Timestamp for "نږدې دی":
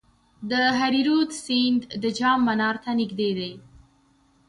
2.99-3.51